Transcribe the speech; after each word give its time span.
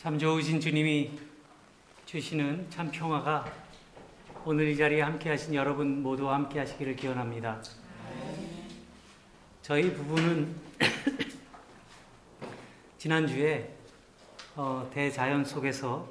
참 0.00 0.18
좋으신 0.18 0.58
주님이 0.58 1.10
주시는 2.06 2.70
참 2.70 2.90
평화가 2.90 3.44
오늘 4.46 4.68
이 4.68 4.74
자리에 4.74 5.02
함께 5.02 5.28
하신 5.28 5.54
여러분 5.54 6.02
모두와 6.02 6.36
함께 6.36 6.60
하시기를 6.60 6.96
기원합니다. 6.96 7.60
저희 9.60 9.92
부부는 9.92 10.56
지난주에 12.96 13.74
어, 14.56 14.88
대자연 14.90 15.44
속에서 15.44 16.08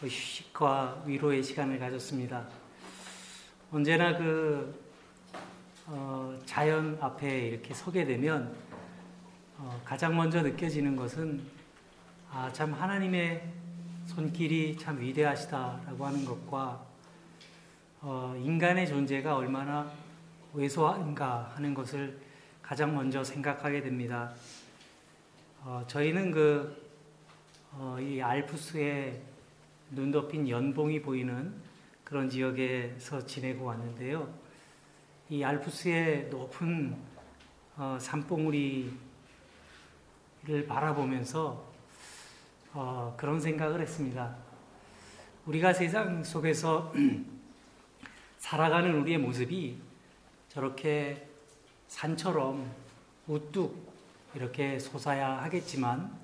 휴식과 0.00 1.02
위로의 1.04 1.42
시간을 1.42 1.78
가졌습니다. 1.78 2.48
언제나 3.70 4.16
그 4.16 4.82
어, 5.84 6.38
자연 6.46 6.96
앞에 6.98 7.48
이렇게 7.48 7.74
서게 7.74 8.06
되면 8.06 8.56
어, 9.58 9.78
가장 9.84 10.16
먼저 10.16 10.40
느껴지는 10.40 10.96
것은 10.96 11.59
아, 12.32 12.48
참 12.52 12.72
하나님의 12.72 13.42
손길이 14.06 14.76
참 14.78 15.00
위대하시다라고 15.00 16.06
하는 16.06 16.24
것과 16.24 16.86
어, 18.02 18.36
인간의 18.38 18.86
존재가 18.86 19.34
얼마나 19.34 19.90
왜소한가 20.54 21.50
하는 21.56 21.74
것을 21.74 22.20
가장 22.62 22.94
먼저 22.94 23.24
생각하게 23.24 23.82
됩니다. 23.82 24.32
어, 25.64 25.82
저희는 25.88 26.30
그, 26.30 26.92
어, 27.72 27.96
이 28.00 28.22
알프스에 28.22 29.20
눈 29.90 30.12
덮인 30.12 30.48
연봉이 30.48 31.02
보이는 31.02 31.52
그런 32.04 32.30
지역에서 32.30 33.26
지내고 33.26 33.64
왔는데요. 33.64 34.32
이 35.30 35.42
알프스의 35.42 36.28
높은 36.30 36.96
어, 37.76 37.98
산봉우리를 38.00 38.94
바라보면서 40.68 41.69
어, 42.72 43.14
그런 43.16 43.40
생각을 43.40 43.80
했습니다. 43.80 44.36
우리가 45.46 45.72
세상 45.72 46.22
속에서 46.22 46.92
살아가는 48.38 48.94
우리의 49.00 49.18
모습이 49.18 49.80
저렇게 50.48 51.28
산처럼 51.88 52.70
우뚝 53.26 53.90
이렇게 54.36 54.78
솟아야 54.78 55.42
하겠지만 55.42 56.16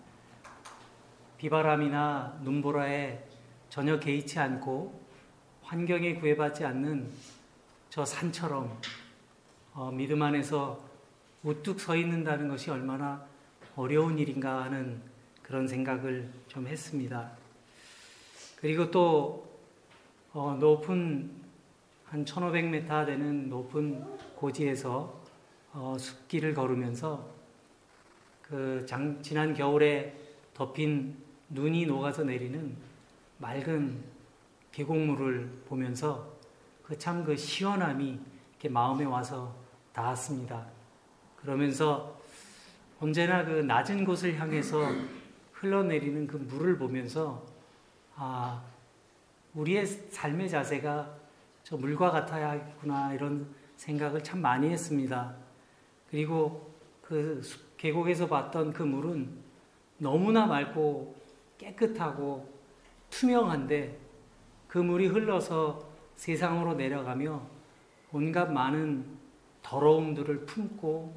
비바람이나 1.39 2.39
눈보라에 2.43 3.25
전혀 3.69 3.99
개의치 3.99 4.39
않고 4.39 5.05
환경에 5.63 6.15
구애받지 6.15 6.65
않는 6.65 7.11
저 7.91 8.05
산처럼 8.05 8.81
어, 9.75 9.91
믿음 9.91 10.23
안에서 10.23 10.81
우뚝 11.43 11.81
서 11.81 11.97
있는다는 11.97 12.47
것이 12.47 12.71
얼마나 12.71 13.27
어려운 13.75 14.17
일인가 14.17 14.63
하는 14.63 15.16
그런 15.47 15.69
생각을 15.69 16.29
좀 16.49 16.67
했습니다. 16.67 17.31
그리고 18.57 18.91
또 18.91 19.47
어, 20.33 20.57
높은 20.59 21.31
한 22.05 22.25
1500m 22.25 23.07
되는 23.07 23.49
높은 23.49 24.05
고지에서 24.35 25.23
어, 25.73 25.97
숲길을 25.99 26.53
걸으면서 26.53 27.31
그 28.43 28.85
장, 28.89 29.23
지난 29.23 29.55
겨울에 29.55 30.17
덮인 30.53 31.17
눈이 31.51 31.87
녹아서 31.87 32.25
내리는 32.25 32.77
맑은 33.39 34.03
계곡물을 34.73 35.63
보면서 35.69 36.35
그 36.83 36.99
참그 36.99 37.27
그 37.27 37.37
시원함이 37.37 38.19
이렇게 38.51 38.69
마음에 38.69 39.05
와서 39.05 39.55
닿았습니다. 39.93 40.67
그러면서 41.37 42.21
언제나 42.99 43.45
그 43.45 43.61
낮은 43.61 44.05
곳을 44.05 44.39
향해서 44.41 44.91
흘러내리는 45.61 46.27
그 46.27 46.37
물을 46.37 46.77
보면서 46.77 47.45
아 48.15 48.63
우리의 49.55 49.87
삶의 49.87 50.49
자세가 50.51 51.17
저 51.63 51.77
물과 51.77 52.11
같아야겠구나 52.11 53.15
이런 53.15 53.47
생각을 53.77 54.23
참 54.23 54.41
많이 54.41 54.69
했습니다. 54.69 55.35
그리고 56.11 56.73
그 57.03 57.41
계곡에서 57.77 58.27
봤던 58.27 58.73
그 58.73 58.83
물은 58.83 59.31
너무나 59.99 60.47
맑고 60.47 61.17
깨끗하고 61.59 62.49
투명한데 63.11 63.99
그 64.69 64.79
물이 64.79 65.07
흘러서 65.07 65.89
세상으로 66.17 66.75
내려가며 66.75 67.41
온갖 68.13 68.53
많은 68.53 69.07
더러움들을 69.63 70.47
품고 70.47 71.15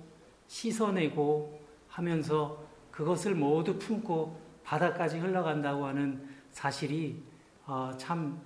씻어내고 0.48 1.62
하면서 1.88 2.69
그것을 3.00 3.34
모두 3.34 3.80
품고 3.80 4.38
바다까지 4.66 5.20
흘러간다고 5.20 5.86
하는 5.86 6.22
사실이 6.52 7.24
어, 7.66 7.94
참 7.98 8.42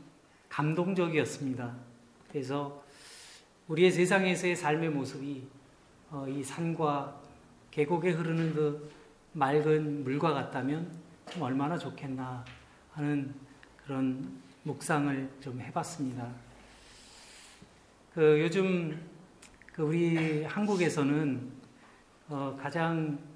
감동적이었습니다. 0.47 1.75
그래서 2.29 2.83
우리의 3.67 3.89
세상에서의 3.89 4.55
삶의 4.55 4.91
모습이 4.91 5.47
어, 6.11 6.27
이 6.29 6.43
산과 6.43 7.19
계곡에 7.71 8.11
흐르는 8.11 8.53
그 8.53 8.91
맑은 9.31 10.03
물과 10.03 10.33
같다면 10.35 10.99
참 11.31 11.41
얼마나 11.41 11.75
좋겠나 11.75 12.45
하는 12.91 13.33
그런 13.83 14.39
묵상을 14.61 15.31
좀 15.41 15.59
해봤습니다. 15.61 16.29
그 18.13 18.39
요즘 18.39 19.01
그 19.73 19.81
우리 19.81 20.43
한국에서는 20.43 21.51
어 22.29 22.55
가장 22.61 23.17
어 23.17 23.32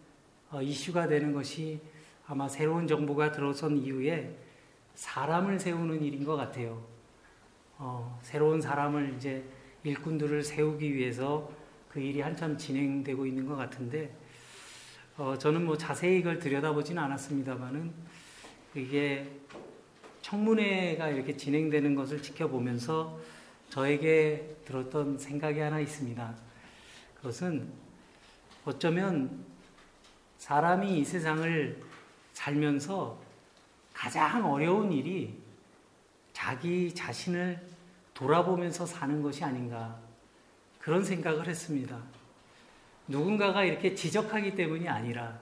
이슈가 0.61 1.07
되는 1.07 1.33
것이 1.33 1.79
아마 2.25 2.47
새로운 2.47 2.87
정부가 2.87 3.31
들어선 3.31 3.77
이후에 3.77 4.35
사람을 4.95 5.59
세우는 5.59 6.03
일인 6.03 6.23
것 6.23 6.35
같아요. 6.35 6.83
어 7.77 8.19
새로운 8.23 8.59
사람을 8.59 9.13
이제 9.15 9.43
일꾼들을 9.83 10.43
세우기 10.43 10.95
위해서 10.95 11.49
그 11.89 11.99
일이 11.99 12.21
한참 12.21 12.57
진행되고 12.57 13.25
있는 13.25 13.45
것 13.45 13.55
같은데 13.55 14.13
어 15.17 15.37
저는 15.37 15.65
뭐 15.65 15.77
자세히 15.77 16.19
이걸 16.19 16.39
들여다보지는 16.39 17.01
않았습니다만은 17.01 17.91
이게 18.75 19.27
청문회가 20.21 21.09
이렇게 21.09 21.37
진행되는 21.37 21.95
것을 21.95 22.21
지켜보면서 22.21 23.17
저에게 23.69 24.57
들었던 24.65 25.17
생각이 25.17 25.59
하나 25.59 25.79
있습니다. 25.79 26.35
그것은 27.15 27.71
어쩌면 28.65 29.45
사람이 30.37 30.99
이 30.99 31.03
세상을 31.03 31.81
살면서 32.33 33.19
가장 33.93 34.51
어려운 34.51 34.91
일이 34.91 35.37
자기 36.33 36.93
자신을 36.93 37.59
돌아보면서 38.13 38.85
사는 38.85 39.21
것이 39.21 39.43
아닌가 39.43 39.99
그런 40.79 41.03
생각을 41.03 41.47
했습니다. 41.47 41.99
누군가가 43.07 43.63
이렇게 43.63 43.95
지적하기 43.95 44.55
때문이 44.55 44.87
아니라 44.87 45.39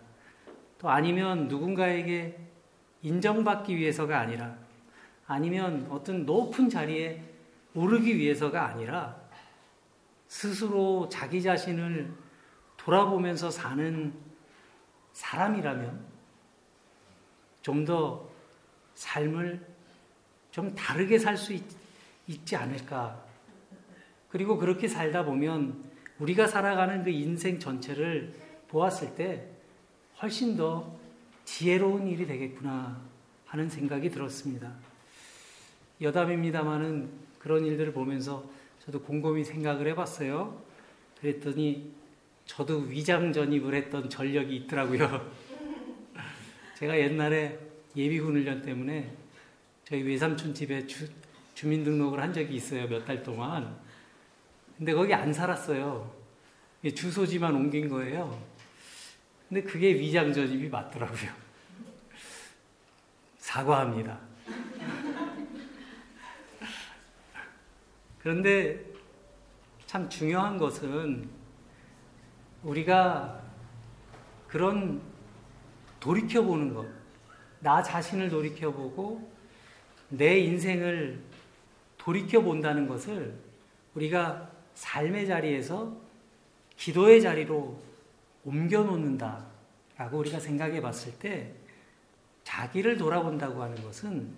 또 0.80 0.90
아니면 0.90 1.48
누군가에게 1.48 2.40
인정받기 3.02 3.76
위해서가 3.76 4.20
아니라 4.20 4.56
아니면 5.28 5.88
어떤 5.90 6.26
높은 6.26 6.70
자리에 6.70 7.24
오르기 7.74 8.18
위해서가 8.18 8.66
아니라 8.68 9.16
스스로 10.28 11.10
자기 11.10 11.42
자신을 11.42 12.12
돌아보면서 12.78 13.52
사는 13.52 14.14
사람이라면 15.16 16.06
좀 17.62 17.86
더 17.86 18.30
삶을 18.96 19.66
좀 20.52 20.74
다르게 20.76 21.18
살 21.18 21.36
수 21.38 21.58
있지 22.28 22.56
않을까. 22.56 23.24
그리고 24.30 24.58
그렇게 24.58 24.88
살다 24.88 25.26
보면 25.26 25.84
우리가 26.20 26.48
살아가는 26.48 27.04
그 27.04 27.10
인생 27.10 27.60
전체를 27.60 28.34
보았을 28.68 29.16
때 29.16 29.48
훨씬 30.22 30.56
더 30.56 30.96
지혜로운 31.44 32.08
일이 32.08 32.26
되겠구나 32.26 33.02
하는 33.46 33.70
생각이 33.70 34.10
들었습니다. 34.10 34.72
여담입니다만은 36.02 37.10
그런 37.40 37.66
일들을 37.66 37.94
보면서 37.94 38.44
저도 38.80 39.02
곰곰이 39.02 39.44
생각을 39.44 39.88
해봤어요. 39.90 40.62
그랬더니 41.20 41.94
저도 42.46 42.80
위장 42.80 43.34
전입을 43.34 43.74
했던 43.74 44.10
전력이 44.10 44.56
있더라고요. 44.58 45.32
제가 46.78 46.98
옛날에 46.98 47.58
예비군 47.96 48.36
훈련 48.36 48.62
때문에 48.62 49.16
저희 49.84 50.04
외삼촌 50.04 50.54
집에 50.54 50.86
주, 50.86 51.08
주민등록을 51.54 52.22
한 52.22 52.34
적이 52.34 52.56
있어요. 52.56 52.88
몇 52.88 53.06
달 53.06 53.24
동안. 53.24 53.78
근데 54.78 54.94
거기 54.94 55.14
안 55.14 55.32
살았어요. 55.34 56.14
주소지만 56.94 57.56
옮긴 57.56 57.90
거예요. 57.90 58.40
근데 59.50 59.64
그게 59.64 59.94
위장 59.94 60.32
전입이 60.34 60.70
맞더라고요. 60.70 61.32
사과합니다. 63.38 64.20
그런데 68.20 68.84
참 69.86 70.10
중요한 70.10 70.58
것은 70.58 71.30
우리가 72.66 73.42
그런 74.48 75.02
돌이켜보는 76.00 76.74
것, 76.74 76.86
나 77.60 77.82
자신을 77.82 78.30
돌이켜보고 78.30 79.32
내 80.10 80.40
인생을 80.40 81.20
돌이켜본다는 81.98 82.88
것을 82.88 83.36
우리가 83.94 84.50
삶의 84.74 85.28
자리에서 85.28 85.96
기도의 86.76 87.22
자리로 87.22 87.80
옮겨놓는다라고 88.44 90.18
우리가 90.18 90.40
생각해 90.40 90.82
봤을 90.82 91.18
때 91.18 91.54
자기를 92.44 92.98
돌아본다고 92.98 93.62
하는 93.62 93.82
것은 93.84 94.34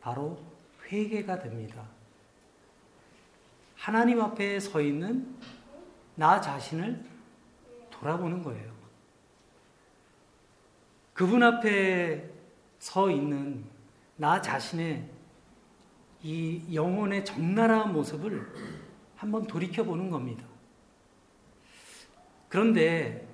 바로 0.00 0.38
회개가 0.86 1.38
됩니다. 1.40 1.82
하나님 3.74 4.20
앞에 4.20 4.60
서 4.60 4.80
있는 4.80 5.36
나 6.14 6.40
자신을 6.40 7.13
돌아보는 8.04 8.42
거예요. 8.42 8.70
그분 11.14 11.42
앞에 11.42 12.30
서 12.78 13.10
있는 13.10 13.64
나 14.16 14.42
자신의 14.42 15.08
이 16.22 16.62
영혼의 16.74 17.24
적나라한 17.24 17.94
모습을 17.94 18.46
한번 19.16 19.46
돌이켜보는 19.46 20.10
겁니다. 20.10 20.44
그런데 22.50 23.26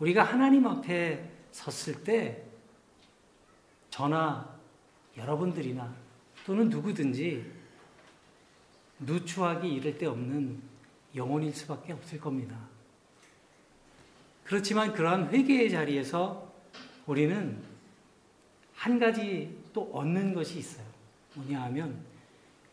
우리가 0.00 0.24
하나님 0.24 0.66
앞에 0.66 1.30
섰을 1.52 2.02
때 2.02 2.44
저나 3.90 4.58
여러분들이나 5.16 5.94
또는 6.44 6.68
누구든지 6.68 7.52
누추하기 9.00 9.72
이를 9.72 9.96
데 9.96 10.06
없는 10.06 10.60
영혼일 11.14 11.52
수밖에 11.54 11.92
없을 11.92 12.18
겁니다. 12.20 12.67
그렇지만 14.48 14.94
그러한 14.94 15.28
회개의 15.28 15.70
자리에서 15.70 16.50
우리는 17.04 17.58
한 18.72 18.98
가지 18.98 19.54
또 19.74 19.90
얻는 19.92 20.32
것이 20.32 20.58
있어요. 20.58 20.86
뭐냐 21.34 21.64
하면 21.64 21.98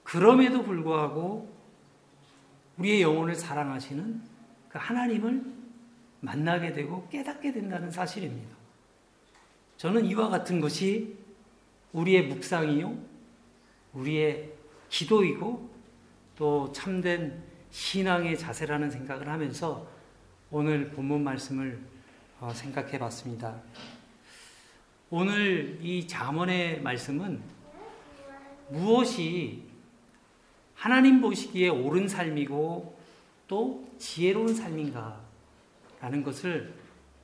그럼에도 0.01 0.63
불구하고 0.63 1.53
우리의 2.77 3.01
영혼을 3.01 3.35
사랑하시는 3.35 4.21
그 4.69 4.77
하나님을 4.77 5.43
만나게 6.21 6.71
되고 6.71 7.09
깨닫게 7.09 7.51
된다는 7.51 7.91
사실입니다. 7.91 8.55
저는 9.75 10.05
이와 10.05 10.29
같은 10.29 10.61
것이 10.61 11.17
우리의 11.91 12.27
묵상이요, 12.27 12.97
우리의 13.91 14.53
기도이고 14.87 15.69
또 16.37 16.71
참된 16.71 17.43
신앙의 17.69 18.37
자세라는 18.37 18.89
생각을 18.89 19.27
하면서 19.27 19.94
오늘 20.51 20.89
본문 20.91 21.23
말씀을 21.23 21.79
어, 22.39 22.51
생각해 22.53 22.99
봤습니다. 22.99 23.59
오늘 25.09 25.79
이 25.81 26.07
잠언의 26.07 26.81
말씀은 26.81 27.41
무엇이 28.69 29.63
하나님 30.75 31.19
보시기에 31.19 31.69
옳은 31.69 32.07
삶이고 32.07 32.99
또 33.47 33.89
지혜로운 33.97 34.53
삶인가 34.53 35.19
라는 35.99 36.21
것을 36.23 36.73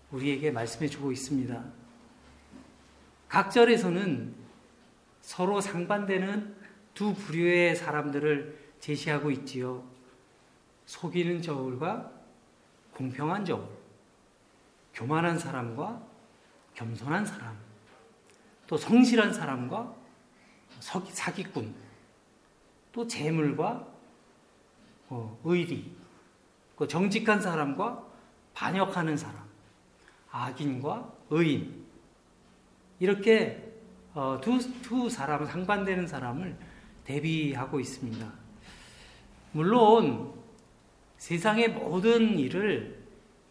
우리에게 0.10 0.50
말씀해 0.50 0.90
주고 0.90 1.12
있습니다. 1.12 1.64
각 3.28 3.52
절에서는 3.52 4.34
서로 5.22 5.62
상반되는 5.62 6.56
두 6.96 7.14
부류의 7.14 7.76
사람들을 7.76 8.74
제시하고 8.80 9.30
있지요. 9.30 9.84
속이는 10.88 11.44
저울과 11.44 12.21
공평한 12.94 13.46
저울, 13.46 13.68
교만한 14.94 15.38
사람과 15.38 16.02
겸손한 16.74 17.26
사람, 17.26 17.58
또 18.68 18.78
성실한 18.78 19.34
사람과 19.34 19.94
사기꾼, 20.80 21.74
또 22.92 23.08
재물과 23.08 23.88
어, 25.10 25.40
의리, 25.44 25.94
그 26.76 26.88
정직한 26.88 27.42
사람과 27.42 28.06
반역하는 28.54 29.18
사람, 29.18 29.44
악인과 30.30 31.12
의인, 31.30 31.86
이렇게 33.00 33.72
어, 34.14 34.40
두, 34.42 34.60
두 34.82 35.10
사람, 35.10 35.46
상반되는 35.46 36.08
사람을 36.08 36.58
대비하고 37.04 37.80
있습니다. 37.80 38.32
물론 39.54 40.41
세상의 41.22 41.70
모든 41.74 42.40
일을 42.40 42.98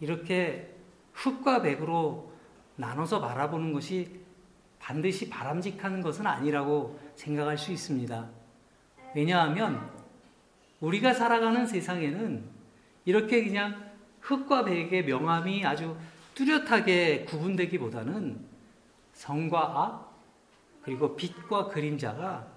이렇게 0.00 0.74
흙과 1.12 1.62
백으로 1.62 2.32
나눠서 2.74 3.20
바라보는 3.20 3.72
것이 3.72 4.10
반드시 4.80 5.30
바람직한 5.30 6.02
것은 6.02 6.26
아니라고 6.26 6.98
생각할 7.14 7.56
수 7.56 7.70
있습니다. 7.70 8.28
왜냐하면 9.14 9.88
우리가 10.80 11.14
살아가는 11.14 11.64
세상에는 11.64 12.42
이렇게 13.04 13.44
그냥 13.44 13.88
흙과 14.18 14.64
백의 14.64 15.04
명암이 15.04 15.64
아주 15.64 15.96
뚜렷하게 16.34 17.24
구분되기보다는 17.26 18.44
성과 19.12 19.60
악, 19.60 20.20
그리고 20.82 21.14
빛과 21.14 21.68
그림자가 21.68 22.48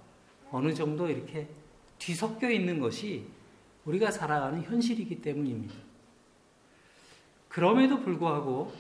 어느 0.50 0.74
정도 0.74 1.08
이렇게 1.08 1.48
뒤섞여 2.00 2.50
있는 2.50 2.80
것이 2.80 3.28
우리가 3.86 4.12
살아가는 4.12 4.62
현실이기 4.62 5.22
때문입니다. 5.22 5.76
그럼에도 7.50 8.00
불구하고 8.00 8.74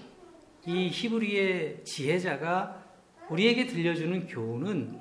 이 0.65 0.89
히브리의 0.89 1.83
지혜자가 1.83 2.83
우리에게 3.29 3.67
들려주는 3.67 4.27
교훈은 4.27 4.99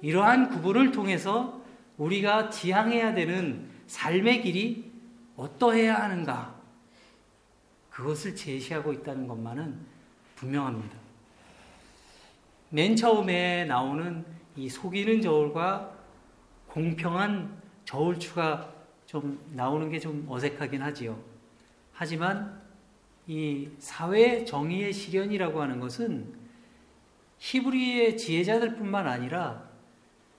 이러한 0.00 0.50
구분을 0.50 0.92
통해서 0.92 1.60
우리가 1.96 2.50
지향해야 2.50 3.14
되는 3.14 3.68
삶의 3.88 4.42
길이 4.42 4.90
어떠해야 5.36 5.96
하는가 5.96 6.58
그것을 7.90 8.36
제시하고 8.36 8.92
있다는 8.92 9.26
것만은 9.26 9.76
분명합니다. 10.36 10.96
맨 12.70 12.94
처음에 12.94 13.64
나오는 13.64 14.24
이 14.54 14.68
속이는 14.68 15.20
저울과 15.20 15.96
공평한 16.68 17.60
저울추가 17.84 18.77
좀 19.08 19.40
나오는 19.54 19.90
게 19.90 19.98
좀 19.98 20.26
어색하긴 20.28 20.82
하지요. 20.82 21.18
하지만 21.94 22.60
이 23.26 23.68
사회 23.78 24.44
정의의 24.44 24.92
실현이라고 24.92 25.60
하는 25.60 25.80
것은 25.80 26.34
히브리의 27.38 28.18
지혜자들뿐만 28.18 29.06
아니라 29.08 29.66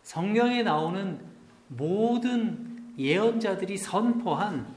성경에 0.04 0.64
나오는 0.64 1.20
모든 1.68 2.94
예언자들이 2.98 3.78
선포한 3.78 4.68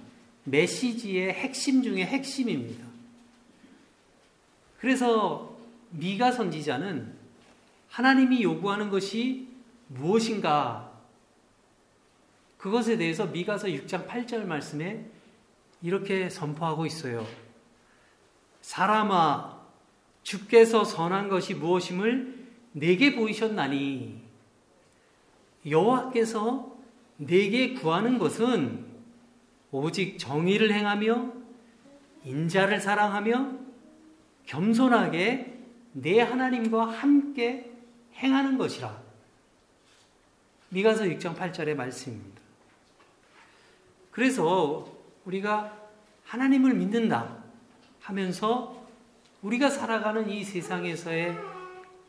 메시지의 0.44 1.32
핵심 1.32 1.82
중의 1.82 2.06
핵심입니다. 2.06 2.84
그래서 4.78 5.56
미가 5.90 6.32
선지자는 6.32 7.12
하나님이 7.88 8.42
요구하는 8.42 8.88
것이 8.88 9.48
무엇인가 9.88 10.91
그것에 12.62 12.96
대해서 12.96 13.26
미가서 13.26 13.66
6장 13.66 14.06
8절 14.06 14.44
말씀에 14.44 15.04
이렇게 15.82 16.30
선포하고 16.30 16.86
있어요. 16.86 17.26
사람아, 18.60 19.60
주께서 20.22 20.84
선한 20.84 21.28
것이 21.28 21.54
무엇임을 21.54 22.46
내게 22.70 23.16
보이셨나니 23.16 24.22
여호와께서 25.68 26.76
내게 27.16 27.74
구하는 27.74 28.18
것은 28.18 28.86
오직 29.72 30.20
정의를 30.20 30.72
행하며 30.72 31.32
인자를 32.24 32.80
사랑하며 32.80 33.58
겸손하게 34.46 35.58
내 35.94 36.20
하나님과 36.20 36.86
함께 36.86 37.72
행하는 38.14 38.56
것이라. 38.56 39.02
미가서 40.68 41.04
6장 41.06 41.34
8절의 41.34 41.74
말씀입니다. 41.74 42.31
그래서 44.12 44.86
우리가 45.24 45.76
하나님을 46.24 46.74
믿는다 46.74 47.42
하면서 48.00 48.86
우리가 49.40 49.68
살아가는 49.70 50.28
이 50.28 50.44
세상에서의 50.44 51.36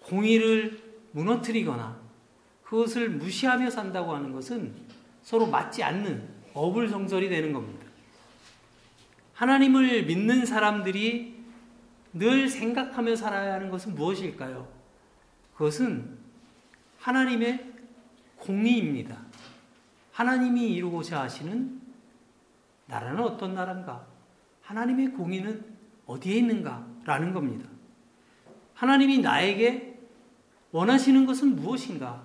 공의를 0.03 0.79
무너뜨리거나 1.13 1.98
그것을 2.63 3.10
무시하며 3.10 3.69
산다고 3.69 4.13
하는 4.13 4.33
것은 4.33 4.75
서로 5.22 5.48
맞지 5.48 5.81
않는 5.81 6.27
어불성설이 6.53 7.29
되는 7.29 7.53
겁니다. 7.53 7.86
하나님을 9.33 10.05
믿는 10.05 10.45
사람들이 10.45 11.41
늘 12.13 12.50
생각하며 12.50 13.15
살아야 13.15 13.53
하는 13.53 13.69
것은 13.69 13.95
무엇일까요? 13.95 14.67
그것은 15.53 16.17
하나님의 17.00 17.74
공의입니다. 18.38 19.17
하나님이 20.12 20.74
이루고자 20.74 21.22
하시는 21.22 21.83
나라는 22.94 23.24
어떤 23.24 23.56
나라인가? 23.56 24.06
하나님의 24.62 25.14
공의는 25.14 25.66
어디에 26.06 26.36
있는가? 26.36 26.86
라는 27.06 27.34
겁니다. 27.34 27.68
하나님이 28.76 29.20
나에게 29.20 30.00
원하시는 30.72 31.26
것은 31.26 31.56
무엇인가? 31.56 32.24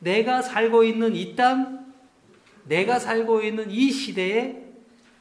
내가 0.00 0.42
살고 0.42 0.82
있는 0.82 1.14
이 1.14 1.36
땅, 1.36 1.92
내가 2.64 2.98
살고 2.98 3.42
있는 3.42 3.70
이 3.70 3.90
시대에 3.90 4.66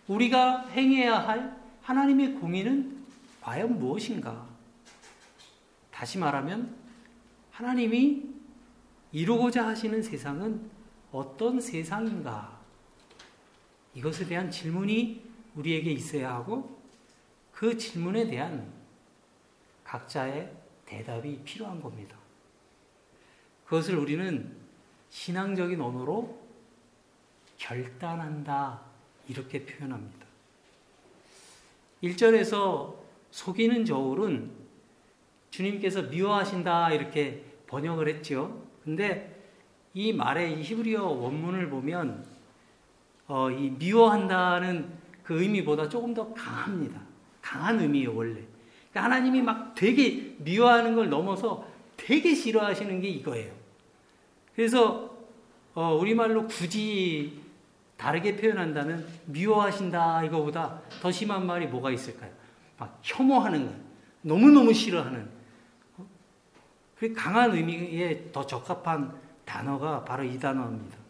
우리가 0.07 0.67
행해야 0.69 1.15
할 1.27 1.55
하나님의 1.83 2.33
공의는 2.33 2.97
과연 3.41 3.77
무엇인가? 3.77 4.47
다시 5.91 6.17
말하면 6.17 6.75
하나님이 7.51 8.23
이루고자 9.11 9.67
하시는 9.67 10.01
세상은 10.01 10.69
어떤 11.11 11.61
세상인가? 11.61 12.56
이것에 13.97 14.27
대한 14.27 14.51
질문이 14.51 15.23
우리에게 15.55 15.91
있어야 15.91 16.35
하고 16.35 16.79
그 17.51 17.75
질문에 17.75 18.27
대한 18.27 18.71
각자의 19.83 20.55
대답이 20.85 21.41
필요한 21.43 21.81
겁니다. 21.81 22.15
그것을 23.65 23.97
우리는 23.97 24.55
신앙적인 25.09 25.81
언어로 25.81 26.39
결단한다. 27.57 28.81
이렇게 29.27 29.65
표현합니다. 29.65 30.27
1절에서 32.03 32.97
속이는 33.31 33.83
저울은 33.83 34.51
주님께서 35.49 36.03
미워하신다. 36.03 36.91
이렇게 36.91 37.43
번역을 37.65 38.07
했죠. 38.09 38.63
근데 38.83 39.35
이 39.95 40.13
말의 40.13 40.59
이 40.59 40.61
히브리어 40.61 41.03
원문을 41.03 41.71
보면 41.71 42.36
어, 43.27 43.49
이 43.51 43.69
미워한다는 43.71 44.89
그 45.23 45.41
의미보다 45.41 45.89
조금 45.89 46.13
더 46.13 46.33
강합니다. 46.33 46.99
강한 47.41 47.79
의미예요, 47.79 48.15
원래. 48.15 48.41
그러니까 48.91 49.03
하나님이 49.03 49.41
막 49.41 49.75
되게 49.75 50.35
미워하는 50.39 50.95
걸 50.95 51.09
넘어서 51.09 51.67
되게 51.97 52.33
싫어하시는 52.33 53.01
게 53.01 53.09
이거예요. 53.09 53.53
그래서 54.55 55.17
어, 55.73 55.95
우리말로 55.95 56.47
굳이 56.47 57.41
다르게 57.97 58.35
표현한다면 58.35 59.05
미워하신다 59.25 60.23
이거보다 60.25 60.81
더 61.01 61.11
심한 61.11 61.45
말이 61.45 61.67
뭐가 61.67 61.91
있을까요? 61.91 62.31
막 62.77 62.99
혐오하는 63.03 63.67
거, 63.67 63.73
너무너무 64.21 64.73
싫어하는. 64.73 65.29
어? 65.97 66.07
그 66.97 67.13
강한 67.13 67.53
의미에 67.53 68.31
더 68.31 68.45
적합한 68.45 69.13
단어가 69.45 70.03
바로 70.03 70.23
이 70.23 70.39
단어입니다. 70.39 71.06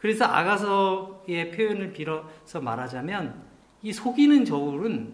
그래서 0.00 0.24
아가서의 0.24 1.50
표현을 1.52 1.92
빌어서 1.92 2.60
말하자면 2.60 3.42
이 3.82 3.92
속이는 3.92 4.46
저울은 4.46 5.12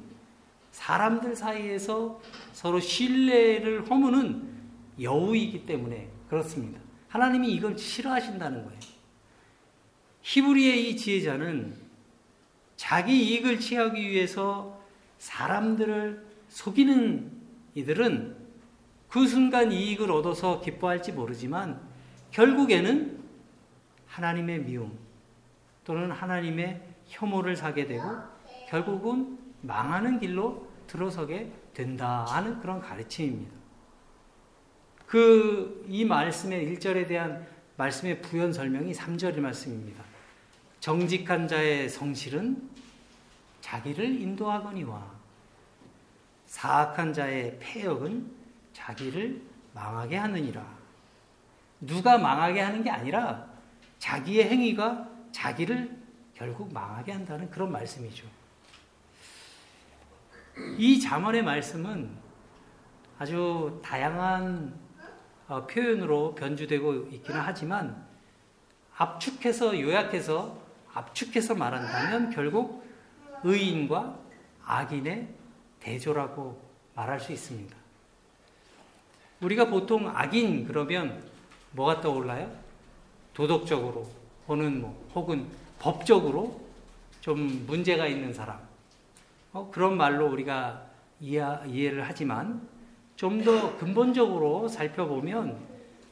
사람들 0.70 1.34
사이에서 1.34 2.20
서로 2.52 2.78
신뢰를 2.78 3.90
허무는 3.90 4.48
여우이기 5.00 5.66
때문에 5.66 6.08
그렇습니다. 6.28 6.80
하나님이 7.08 7.52
이걸 7.52 7.76
싫어하신다는 7.76 8.64
거예요. 8.64 8.80
히브리의 10.22 10.90
이 10.90 10.96
지혜자는 10.96 11.74
자기 12.76 13.24
이익을 13.24 13.58
취하기 13.58 14.08
위해서 14.08 14.80
사람들을 15.18 16.26
속이는 16.48 17.32
이들은 17.74 18.36
그 19.08 19.26
순간 19.26 19.72
이익을 19.72 20.12
얻어서 20.12 20.60
기뻐할지 20.60 21.12
모르지만 21.12 21.80
결국에는 22.30 23.15
하나님의 24.16 24.60
미움 24.60 24.98
또는 25.84 26.10
하나님의 26.10 26.80
혐오를 27.06 27.56
사게 27.56 27.86
되고 27.86 28.04
결국은 28.68 29.38
망하는 29.62 30.18
길로 30.18 30.66
들어서게 30.86 31.52
된다 31.74 32.24
하는 32.24 32.60
그런 32.60 32.80
가르침입니다. 32.80 33.54
그 35.06 35.84
이 35.88 36.04
말씀의 36.04 36.76
1절에 36.76 37.06
대한 37.06 37.46
말씀의 37.76 38.22
부연 38.22 38.52
설명이 38.52 38.92
3절의 38.92 39.38
말씀입니다. 39.38 40.02
정직한 40.80 41.46
자의 41.46 41.88
성실은 41.88 42.70
자기를 43.60 44.04
인도하거니와 44.20 45.04
사악한 46.46 47.12
자의 47.12 47.58
폐역은 47.60 48.30
자기를 48.72 49.42
망하게 49.74 50.16
하느니라. 50.16 50.64
누가 51.80 52.18
망하게 52.18 52.60
하는 52.60 52.82
게 52.82 52.90
아니라 52.90 53.45
자기의 53.98 54.48
행위가 54.48 55.08
자기를 55.32 55.96
결국 56.34 56.72
망하게 56.72 57.12
한다는 57.12 57.50
그런 57.50 57.72
말씀이죠. 57.72 58.26
이 60.78 61.00
잠언의 61.00 61.42
말씀은 61.42 62.10
아주 63.18 63.80
다양한 63.82 64.74
어, 65.48 65.66
표현으로 65.66 66.34
변주되고 66.34 67.08
있기는 67.12 67.40
하지만 67.40 68.04
압축해서 68.96 69.80
요약해서 69.80 70.58
압축해서 70.92 71.54
말한다면 71.54 72.30
결국 72.30 72.84
의인과 73.44 74.18
악인의 74.64 75.28
대조라고 75.80 76.60
말할 76.94 77.20
수 77.20 77.32
있습니다. 77.32 77.76
우리가 79.40 79.66
보통 79.66 80.08
악인 80.08 80.66
그러면 80.66 81.22
뭐가 81.72 82.00
떠올라요? 82.00 82.65
도덕적으로 83.36 84.08
혹은 84.48 84.80
뭐 84.80 85.10
혹은 85.14 85.46
법적으로 85.78 86.58
좀 87.20 87.66
문제가 87.66 88.06
있는 88.06 88.32
사람. 88.32 88.58
어, 89.52 89.70
그런 89.70 89.98
말로 89.98 90.30
우리가 90.30 90.86
이해, 91.20 91.44
이해를 91.66 92.02
하지만 92.08 92.66
좀 93.14 93.44
더 93.44 93.76
근본적으로 93.76 94.68
살펴보면 94.68 95.58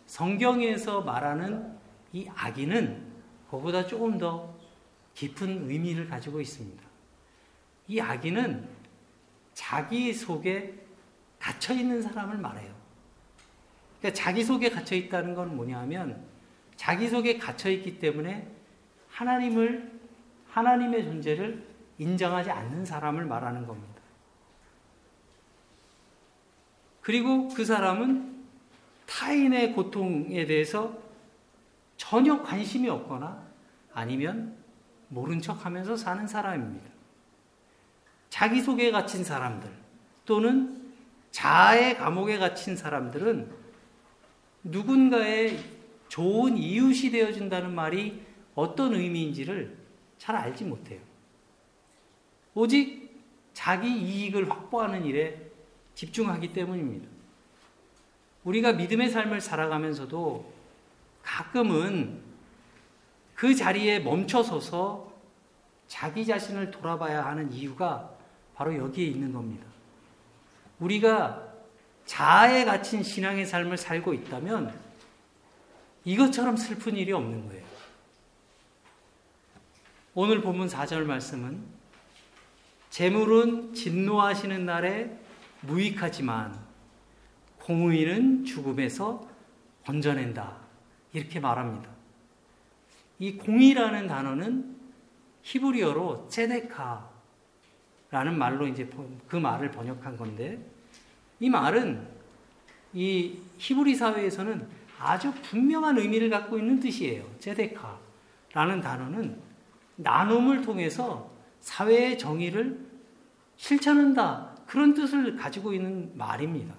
성경에서 0.07 1.01
말하는 1.01 1.75
이 2.13 2.29
악인은 2.35 3.13
그보다 3.51 3.87
조금 3.87 4.19
더 4.19 4.55
깊은 5.15 5.71
의미를 5.71 6.07
가지고 6.07 6.43
있습니다. 6.43 6.83
이 7.89 8.01
악인은 8.01 8.69
자기 9.55 10.13
속에 10.13 10.75
갇혀 11.39 11.73
있는 11.73 12.03
사람을 12.03 12.37
말해요. 12.37 12.75
그러니까 13.99 14.23
자기 14.23 14.45
속에 14.45 14.69
갇혀 14.69 14.95
있다는 14.97 15.35
건 15.35 15.57
뭐냐면 15.57 16.34
자기 16.77 17.09
속에 17.09 17.39
갇혀 17.39 17.71
있기 17.71 17.99
때문에 17.99 18.49
하나님을 19.09 19.93
하나님의 20.49 21.05
존재를 21.05 21.67
인정하지 21.99 22.51
않는 22.51 22.85
사람을 22.85 23.25
말하는 23.25 23.67
겁니다. 23.67 23.95
그리고 27.01 27.49
그 27.49 27.65
사람은 27.65 28.45
타인의 29.07 29.75
고통에 29.75 30.47
대해서 30.47 30.99
전혀 31.97 32.43
관심이 32.43 32.89
없거나 32.89 33.43
아니면 33.93 34.57
모른 35.09 35.41
척 35.41 35.65
하면서 35.65 35.97
사는 35.97 36.27
사람입니다. 36.27 36.91
자기 38.31 38.61
속에 38.63 38.91
갇힌 38.91 39.23
사람들 39.23 39.71
또는 40.25 40.93
자아의 41.31 41.97
감옥에 41.97 42.39
갇힌 42.39 42.77
사람들은 42.77 43.53
누군가의 44.65 45.59
좋은 46.09 46.57
이웃이 46.57 47.11
되어준다는 47.11 47.75
말이 47.75 48.23
어떤 48.55 48.95
의미인지를 48.95 49.77
잘 50.19 50.37
알지 50.37 50.65
못해요. 50.65 51.01
오직 52.55 53.23
자기 53.53 53.91
이익을 53.91 54.51
확보하는 54.51 55.05
일에 55.05 55.51
집중하기 55.95 56.53
때문입니다. 56.53 57.09
우리가 58.45 58.73
믿음의 58.73 59.11
삶을 59.11 59.41
살아가면서도 59.41 60.53
가끔은 61.23 62.21
그 63.35 63.55
자리에 63.55 64.01
멈춰서서 64.01 65.13
자기 65.89 66.25
자신을 66.27 66.71
돌아봐야 66.71 67.25
하는 67.25 67.53
이유가 67.53 68.11
바로 68.55 68.77
여기에 68.77 69.07
있는 69.07 69.33
겁니다. 69.33 69.67
우리가 70.79 71.55
자아에 72.05 72.65
갇힌 72.65 73.03
신앙의 73.03 73.47
삶을 73.47 73.77
살고 73.77 74.13
있다면 74.15 74.79
이것처럼 76.05 76.57
슬픈 76.57 76.97
일이 76.97 77.13
없는 77.13 77.47
거예요. 77.49 77.65
오늘 80.15 80.41
본문 80.41 80.69
4절 80.69 81.05
말씀은 81.05 81.63
재물은 82.91 83.75
진노하시는 83.75 84.65
날에 84.65 85.19
무익하지만 85.63 86.57
공의는 87.59 88.45
죽음에서 88.45 89.29
건져낸다. 89.85 90.59
이렇게 91.13 91.41
말합니다. 91.41 91.91
이 93.19 93.37
공의라는 93.37 94.07
단어는 94.07 94.77
히브리어로 95.43 96.29
제데카라는 96.29 97.09
말로 98.37 98.67
이제 98.67 98.89
그 99.27 99.37
말을 99.37 99.71
번역한 99.71 100.17
건데 100.17 100.59
이 101.41 101.49
말은 101.51 102.07
이 102.93 103.39
히브리 103.59 103.95
사회에서는 103.95 104.84
아주 105.05 105.33
분명한 105.43 105.99
의미를 105.99 106.31
갖고 106.31 106.59
있는 106.59 106.81
뜻이에요. 106.81 107.25
제데카라는 107.39 108.81
단어는 108.81 109.39
나눔을 109.97 110.63
통해서 110.63 111.31
사회의 111.61 112.19
정의를 112.19 112.81
실천한다. 113.57 114.57
그런 114.67 114.95
뜻을 114.95 115.37
가지고 115.37 115.75
있는 115.75 116.11
말입니다. 116.17 116.75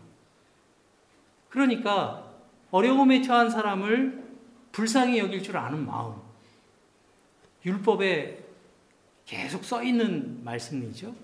그러니까 1.50 2.34
어려움에 2.72 3.22
처한 3.22 3.50
사람을 3.50 4.24
불쌍히 4.72 5.20
여길 5.20 5.44
줄 5.44 5.56
아는 5.56 5.86
마음. 5.86 6.16
율법에 7.64 8.44
계속 9.26 9.64
써 9.64 9.84
있는 9.84 10.44
말씀이죠. 10.44 11.16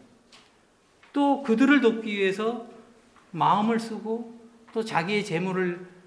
또 1.14 1.42
그들을 1.42 1.82
돕기 1.82 2.16
위해서 2.16 2.68
마음을 3.32 3.80
쓰고 3.80 4.40
또 4.72 4.86
자기의 4.86 5.26
재물을 5.26 6.01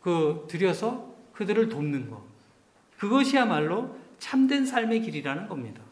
그 0.00 0.46
들여서 0.48 1.14
그들을 1.32 1.68
돕는 1.68 2.10
것. 2.10 2.22
그것이야말로 2.98 3.96
참된 4.18 4.66
삶의 4.66 5.02
길이라는 5.02 5.48
겁니다. 5.48 5.82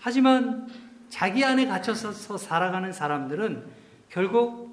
하지만 0.00 0.68
자기 1.08 1.44
안에 1.44 1.66
갇혀서 1.66 2.36
살아가는 2.36 2.92
사람들은 2.92 3.64
결국 4.10 4.64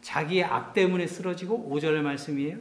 자기의 0.00 0.44
악 0.44 0.72
때문에 0.72 1.06
쓰러지고 1.06 1.70
5절의 1.70 2.02
말씀이에요. 2.02 2.58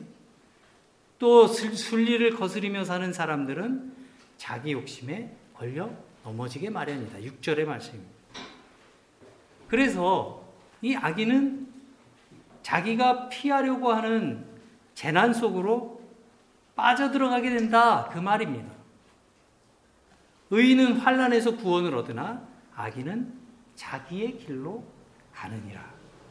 또 1.19 1.47
순리를 1.47 2.29
거스리며 2.35 2.83
사는 2.83 3.11
사람들은 3.13 3.93
자기 4.37 4.73
욕심에 4.73 5.31
걸려 5.53 5.89
넘어지게 6.23 6.69
마련이다. 6.69 7.19
6절의 7.19 7.65
말씀입니다. 7.65 8.11
그래서 9.67 10.43
이 10.81 10.95
아기는 10.95 11.66
자기가 12.67 13.29
피하려고 13.29 13.93
하는 13.93 14.45
재난 14.93 15.33
속으로 15.33 16.01
빠져들어가게 16.75 17.49
된다. 17.49 18.09
그 18.11 18.19
말입니다. 18.19 18.69
의인은 20.49 20.97
환란에서 20.97 21.55
구원을 21.55 21.95
얻으나 21.95 22.45
아기는 22.75 23.33
자기의 23.75 24.37
길로 24.37 24.83
가느니라. 25.33 25.81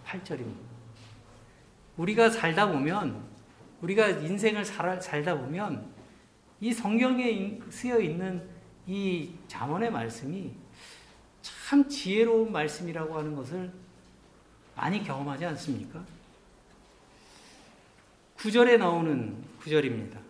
8절입니다. 0.04 0.58
우리가 1.96 2.28
살다 2.28 2.70
보면 2.70 3.24
우리가 3.80 4.08
인생을 4.08 4.62
살, 4.62 5.00
살다 5.00 5.38
보면 5.38 5.90
이 6.60 6.70
성경에 6.70 7.58
쓰여 7.70 7.98
있는 7.98 8.46
이 8.86 9.30
잠언의 9.48 9.90
말씀이 9.90 10.52
참 11.40 11.88
지혜로운 11.88 12.52
말씀이라고 12.52 13.16
하는 13.16 13.34
것을 13.34 13.72
많이 14.74 15.02
경험하지 15.02 15.46
않습니까? 15.46 16.04
9절에 18.36 18.78
나오는 18.78 19.36
구절입니다. 19.60 20.20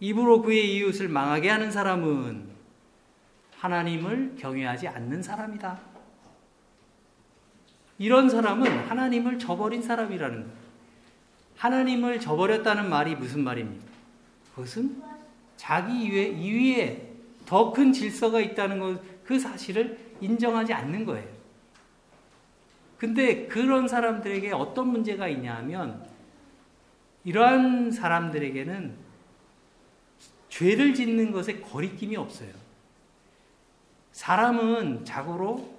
입으로 0.00 0.42
그의 0.42 0.76
이웃을 0.76 1.08
망하게 1.08 1.50
하는 1.50 1.70
사람은 1.70 2.48
하나님을 3.58 4.36
경외하지 4.38 4.88
않는 4.88 5.22
사람이다. 5.22 5.78
이런 7.98 8.30
사람은 8.30 8.88
하나님을 8.88 9.38
저버린 9.38 9.82
사람이라는 9.82 10.44
것. 10.44 10.50
하나님을 11.58 12.20
저버렸다는 12.20 12.88
말이 12.88 13.14
무슨 13.14 13.44
말입니까? 13.44 13.84
그것은 14.54 15.02
자기 15.58 16.04
이외, 16.04 16.28
이위에 16.28 17.10
더 17.44 17.72
큰 17.72 17.92
질서가 17.92 18.40
있다는 18.40 18.78
것, 18.78 19.24
그 19.24 19.38
사실을 19.38 19.98
인정하지 20.22 20.72
않는 20.72 21.04
거예요. 21.04 21.28
근데 22.96 23.46
그런 23.46 23.86
사람들에게 23.86 24.52
어떤 24.52 24.88
문제가 24.88 25.28
있냐 25.28 25.56
하면, 25.56 26.09
이러한 27.30 27.92
사람들에게는 27.92 28.96
죄를 30.48 30.94
짓는 30.94 31.30
것에 31.30 31.60
거리낌이 31.60 32.16
없어요. 32.16 32.50
사람은 34.10 35.04
자고로 35.04 35.78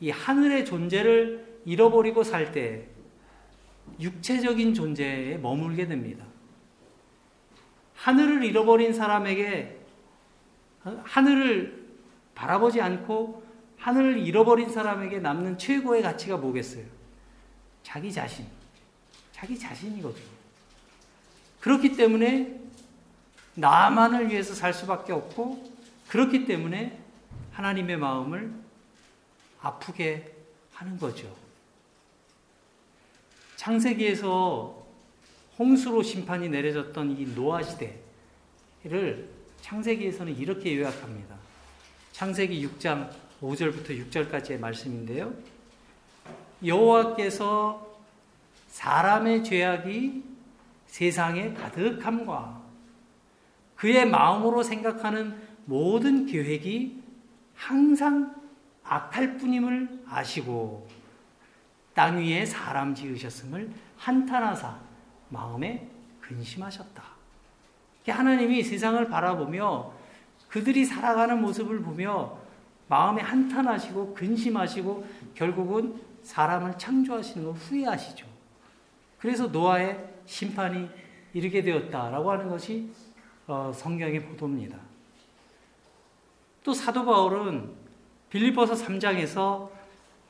이 0.00 0.10
하늘의 0.10 0.66
존재를 0.66 1.60
잃어버리고 1.64 2.22
살 2.22 2.52
때 2.52 2.88
육체적인 3.98 4.74
존재에 4.74 5.38
머물게 5.38 5.86
됩니다. 5.86 6.26
하늘을 7.94 8.44
잃어버린 8.44 8.92
사람에게 8.92 9.80
하늘을 11.04 11.86
바라보지 12.34 12.82
않고 12.82 13.42
하늘을 13.78 14.18
잃어버린 14.18 14.68
사람에게 14.68 15.20
남는 15.20 15.56
최고의 15.56 16.02
가치가 16.02 16.36
뭐겠어요? 16.36 16.84
자기 17.82 18.12
자신. 18.12 18.44
자기 19.32 19.58
자신이거든요. 19.58 20.35
그렇기 21.66 21.96
때문에 21.96 22.60
나만을 23.54 24.30
위해서 24.30 24.54
살 24.54 24.72
수밖에 24.72 25.12
없고 25.12 25.68
그렇기 26.06 26.46
때문에 26.46 26.96
하나님의 27.50 27.96
마음을 27.96 28.52
아프게 29.60 30.32
하는 30.74 30.96
거죠. 30.96 31.26
창세기에서 33.56 34.86
홍수로 35.58 36.04
심판이 36.04 36.48
내려졌던 36.50 37.18
이 37.18 37.34
노아 37.34 37.60
시대를 38.84 39.28
창세기에서는 39.60 40.38
이렇게 40.38 40.76
요약합니다. 40.76 41.34
창세기 42.12 42.64
6장 42.64 43.10
5절부터 43.42 44.08
6절까지의 44.08 44.60
말씀인데요. 44.60 45.34
여호와께서 46.64 47.98
사람의 48.68 49.42
죄악이 49.42 50.35
세상에 50.86 51.52
가득함과 51.52 52.62
그의 53.76 54.08
마음으로 54.08 54.62
생각하는 54.62 55.36
모든 55.66 56.26
계획이 56.26 57.02
항상 57.54 58.34
악할 58.84 59.36
뿐임을 59.38 60.04
아시고 60.08 60.88
땅 61.94 62.18
위에 62.18 62.44
사람 62.44 62.94
지으셨음을 62.94 63.70
한탄하사 63.96 64.78
마음에 65.28 65.88
근심하셨다. 66.20 67.02
하나님이 68.06 68.62
세상을 68.62 69.08
바라보며 69.08 69.92
그들이 70.48 70.84
살아가는 70.84 71.40
모습을 71.40 71.80
보며 71.82 72.38
마음에 72.88 73.20
한탄하시고 73.20 74.14
근심하시고 74.14 75.06
결국은 75.34 76.00
사람을 76.22 76.78
창조하시는 76.78 77.44
걸 77.44 77.54
후회하시죠. 77.54 78.35
그래서 79.18 79.46
노아의 79.46 80.14
심판이 80.26 80.88
이르게 81.32 81.62
되었다라고 81.62 82.30
하는 82.30 82.48
것이 82.48 82.90
어, 83.46 83.72
성경의 83.74 84.22
보도입니다. 84.24 84.78
또 86.64 86.72
사도 86.72 87.04
바울은 87.04 87.72
빌리버서 88.30 88.74
3장에서 88.74 89.70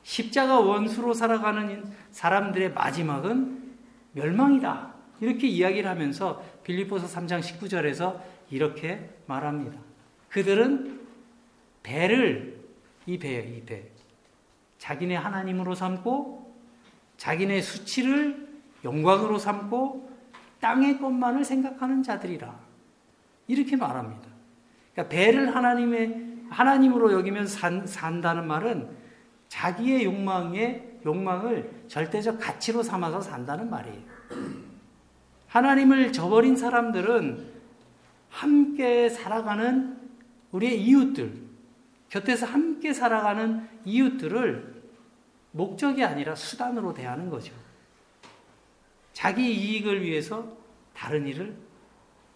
십자가 0.03 0.59
원수로 0.59 1.13
살아가는 1.13 1.91
사람들의 2.11 2.73
마지막은 2.73 3.75
멸망이다. 4.13 4.93
이렇게 5.19 5.47
이야기를 5.47 5.89
하면서 5.89 6.43
빌립보서 6.63 7.07
3장 7.07 7.41
19절에서 7.41 8.21
이렇게 8.51 9.09
말합니다. 9.25 9.79
그들은 10.29 11.01
배를 11.83 12.59
이 13.05 13.17
배예요, 13.17 13.55
이 13.55 13.61
배. 13.65 13.89
자기네 14.77 15.15
하나님으로 15.15 15.73
삼고 15.73 16.55
자기네 17.17 17.61
수치를 17.61 18.46
영광으로 18.83 19.37
삼고 19.37 20.09
땅의 20.59 20.99
것만을 20.99 21.43
생각하는 21.43 22.03
자들이라. 22.03 22.59
이렇게 23.47 23.75
말합니다. 23.75 24.27
그러니까 24.93 25.15
배를 25.15 25.55
하나님의 25.55 26.27
하나님으로 26.49 27.13
여기면 27.13 27.47
산, 27.47 27.85
산다는 27.85 28.47
말은 28.47 28.89
자기의 29.47 30.05
욕망에 30.05 30.99
욕망을 31.05 31.83
절대적 31.87 32.39
가치로 32.39 32.83
삼아서 32.83 33.21
산다는 33.21 33.69
말이에요. 33.69 34.01
하나님을 35.47 36.11
저버린 36.11 36.55
사람들은 36.55 37.57
함께 38.29 39.09
살아가는 39.09 39.97
우리의 40.51 40.81
이웃들, 40.81 41.33
곁에서 42.09 42.45
함께 42.45 42.93
살아가는 42.93 43.67
이웃들을 43.85 44.83
목적이 45.51 46.03
아니라 46.03 46.35
수단으로 46.35 46.93
대하는 46.93 47.29
거죠. 47.29 47.53
자기 49.17 49.51
이익을 49.51 50.03
위해서 50.03 50.47
다른 50.93 51.25
일을, 51.25 51.57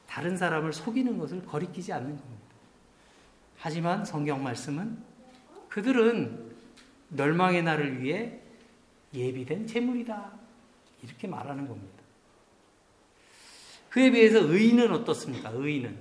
다른 0.07 0.35
사람을 0.35 0.73
속이는 0.73 1.15
것을 1.19 1.45
거리끼지 1.45 1.93
않는 1.93 2.09
겁니다. 2.09 2.41
하지만 3.59 4.03
성경 4.03 4.41
말씀은 4.41 4.97
그들은 5.69 6.55
멸망의 7.09 7.61
날을 7.61 8.01
위해 8.01 8.39
예비된 9.13 9.67
재물이다. 9.67 10.31
이렇게 11.03 11.27
말하는 11.27 11.67
겁니다. 11.67 12.01
그에 13.91 14.09
비해서 14.09 14.39
의인은 14.39 14.91
어떻습니까? 14.91 15.51
의인은. 15.53 15.95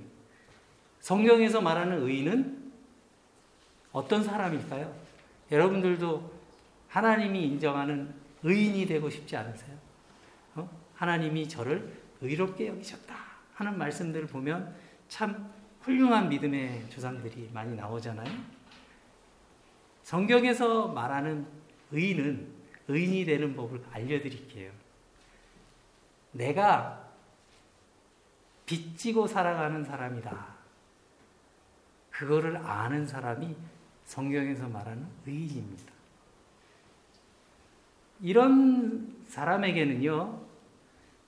성경에서 1.01 1.61
말하는 1.61 2.07
의인은 2.07 2.73
어떤 3.93 4.25
사람일까요? 4.25 4.97
여러분들도 5.51 6.33
하나님이 6.89 7.49
인정하는 7.49 8.15
의인이 8.43 8.87
되고 8.87 9.11
싶지 9.11 9.37
않으세요? 9.37 9.80
어? 11.01 11.05
하나님이 11.05 11.49
저를 11.49 11.99
의롭게 12.21 12.69
여기셨다 12.69 13.17
하는 13.55 13.79
말씀들을 13.79 14.27
보면 14.27 14.75
참 15.09 15.51
훌륭한 15.81 16.29
믿음의 16.29 16.91
조상들이 16.91 17.51
많이 17.53 17.75
나오잖아요. 17.75 18.31
성경에서 20.03 20.89
말하는 20.89 21.47
의인은 21.91 22.61
의인이 22.89 23.25
되는 23.25 23.57
법을 23.57 23.83
알려드릴게요. 23.91 24.71
내가 26.33 27.09
빚지고 28.67 29.27
살아가는 29.27 29.83
사람이다. 29.85 30.55
그거를 32.11 32.59
아는 32.59 33.07
사람이 33.07 33.57
성경에서 34.05 34.69
말하는 34.69 35.07
의인입니다. 35.27 35.93
이런 38.21 39.25
사람에게는요, 39.27 40.50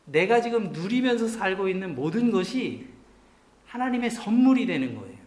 내가 0.04 0.40
지금 0.40 0.72
누리면서 0.72 1.28
살고 1.28 1.68
있는 1.68 1.94
모든 1.94 2.30
것이 2.30 2.88
하나님의 3.66 4.10
선물이 4.10 4.66
되는 4.66 4.96
거예요. 4.96 5.18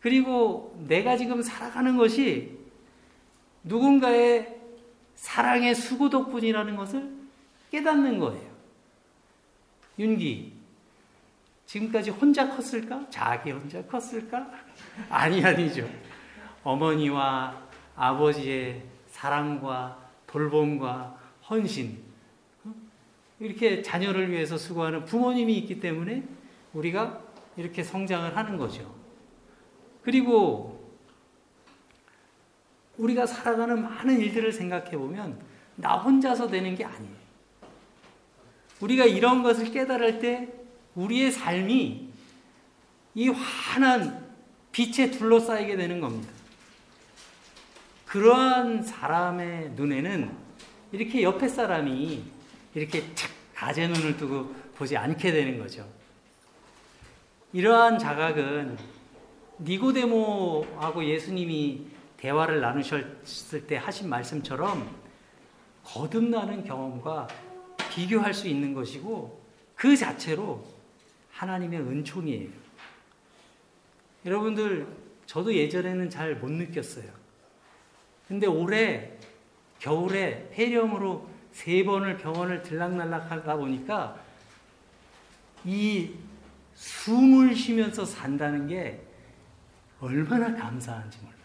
그리고 0.00 0.76
내가 0.88 1.16
지금 1.16 1.42
살아가는 1.42 1.96
것이 1.96 2.56
누군가의 3.64 4.56
사랑의 5.14 5.74
수고 5.74 6.08
덕분이라는 6.08 6.76
것을 6.76 7.12
깨닫는 7.70 8.18
거예요. 8.18 8.48
윤기, 9.98 10.52
지금까지 11.66 12.10
혼자 12.10 12.48
컸을까? 12.48 13.10
자기 13.10 13.50
혼자 13.50 13.84
컸을까? 13.84 14.48
아니, 15.10 15.44
아니죠. 15.44 15.88
어머니와 16.62 17.60
아버지의 17.96 18.82
사랑과 19.08 19.98
돌봄과 20.26 21.18
헌신, 21.50 22.07
이렇게 23.40 23.82
자녀를 23.82 24.30
위해서 24.30 24.56
수고하는 24.56 25.04
부모님이 25.04 25.56
있기 25.58 25.80
때문에 25.80 26.24
우리가 26.72 27.22
이렇게 27.56 27.82
성장을 27.82 28.36
하는 28.36 28.56
거죠. 28.56 28.94
그리고 30.02 30.78
우리가 32.96 33.26
살아가는 33.26 33.80
많은 33.80 34.18
일들을 34.20 34.52
생각해 34.52 34.92
보면 34.92 35.40
나 35.76 35.96
혼자서 35.96 36.48
되는 36.48 36.74
게 36.74 36.84
아니에요. 36.84 37.18
우리가 38.80 39.04
이런 39.04 39.42
것을 39.42 39.70
깨달을 39.70 40.18
때 40.18 40.48
우리의 40.94 41.30
삶이 41.30 42.08
이 43.14 43.28
환한 43.28 44.28
빛에 44.72 45.10
둘러싸이게 45.10 45.76
되는 45.76 46.00
겁니다. 46.00 46.32
그러한 48.06 48.82
사람의 48.82 49.72
눈에는 49.72 50.30
이렇게 50.92 51.22
옆에 51.22 51.48
사람이 51.48 52.37
이렇게 52.74 53.02
착 53.14 53.30
가재 53.54 53.88
눈을 53.88 54.16
뜨고 54.16 54.54
보지 54.76 54.96
않게 54.96 55.32
되는 55.32 55.58
거죠. 55.58 55.88
이러한 57.52 57.98
자각은 57.98 58.78
니고데모하고 59.60 61.04
예수님이 61.04 61.86
대화를 62.18 62.60
나누셨을 62.60 63.66
때 63.66 63.76
하신 63.76 64.08
말씀처럼 64.08 64.88
거듭나는 65.84 66.64
경험과 66.64 67.28
비교할 67.90 68.34
수 68.34 68.46
있는 68.46 68.74
것이고 68.74 69.42
그 69.74 69.96
자체로 69.96 70.64
하나님의 71.32 71.80
은총이에요. 71.80 72.48
여러분들, 74.26 74.86
저도 75.26 75.54
예전에는 75.54 76.10
잘 76.10 76.36
못 76.36 76.50
느꼈어요. 76.50 77.06
근데 78.26 78.46
올해 78.46 79.12
겨울에 79.78 80.48
폐렴으로 80.52 81.28
세 81.52 81.84
번을 81.84 82.16
병원을 82.18 82.62
들락날락 82.62 83.30
하다 83.30 83.56
보니까 83.56 84.18
이 85.64 86.12
숨을 86.74 87.54
쉬면서 87.54 88.04
산다는 88.04 88.68
게 88.68 89.02
얼마나 90.00 90.54
감사한지 90.54 91.18
몰라요. 91.18 91.38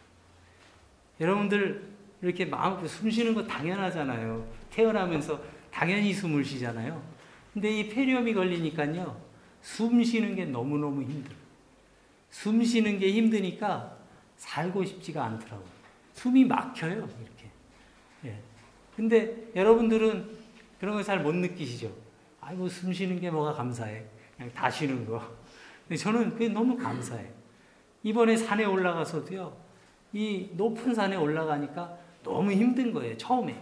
여러분들 1.20 1.92
이렇게 2.22 2.46
마음 2.46 2.86
숨 2.88 3.10
쉬는 3.10 3.34
거 3.34 3.46
당연하잖아요. 3.46 4.48
태어나면서 4.70 5.42
당연히 5.72 6.13
숨을 6.13 6.46
쉬잖아요. 6.46 7.02
근데 7.54 7.70
이 7.70 7.89
폐렴이 7.89 8.34
걸리니까요. 8.34 9.20
숨 9.62 10.04
쉬는 10.04 10.36
게 10.36 10.46
너무너무 10.46 11.02
힘들어요. 11.02 11.38
숨 12.30 12.63
쉬는 12.63 13.00
게 13.00 13.12
힘드니까 13.12 13.98
살고 14.38 14.86
싶지가 14.86 15.24
않더라고요. 15.24 15.68
숨이 16.13 16.46
막혀요, 16.46 16.94
이렇게. 16.94 17.33
예. 18.93 18.95
근데 18.95 19.51
여러분들은 19.56 20.38
그런 20.79 20.95
거잘못 20.95 21.36
느끼시죠? 21.36 21.91
아이고, 22.41 22.67
숨 22.67 22.91
쉬는 22.93 23.19
게 23.19 23.29
뭐가 23.32 23.53
감사해. 23.53 24.03
그냥 24.38 24.51
다 24.53 24.69
쉬는 24.69 25.06
거. 25.06 25.21
근데 25.88 25.97
저는 25.97 26.32
그게 26.32 26.49
너무 26.49 26.77
감사해. 26.77 27.25
이번에 28.03 28.36
산에 28.36 28.65
올라가서도요, 28.65 29.56
이 30.12 30.49
높은 30.53 30.93
산에 30.93 31.15
올라가니까 31.15 31.97
너무 32.23 32.51
힘든 32.51 32.93
거예요, 32.93 33.17
처음에. 33.17 33.56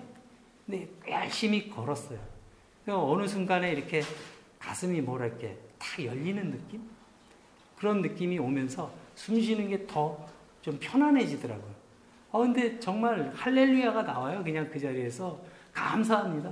근데 0.66 0.90
열심히 1.08 1.70
걸었어요. 1.70 2.20
어느 2.88 3.28
순간에 3.28 3.72
이렇게 3.72 4.02
가슴이 4.60 5.02
뭐랄게, 5.02 5.58
탁 5.78 6.04
열리는 6.04 6.52
느낌? 6.52 6.82
그런 7.78 8.02
느낌이 8.02 8.38
오면서 8.40 8.92
숨 9.16 9.40
쉬는 9.42 9.70
게 9.70 9.86
더 9.88 10.32
좀 10.62 10.78
편안해지더라고요. 10.80 11.71
아, 12.32 12.38
근데 12.38 12.80
정말 12.80 13.32
할렐루야가 13.36 14.04
나와요. 14.04 14.44
그냥 14.44 14.70
그 14.72 14.80
자리에서. 14.80 15.40
감사합니다. 15.74 16.52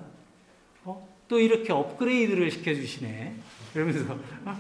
어? 0.86 1.08
또 1.28 1.40
이렇게 1.40 1.74
업그레이드를 1.74 2.50
시켜주시네. 2.52 3.36
그러면서, 3.74 4.14
어? 4.14 4.20
막 4.46 4.58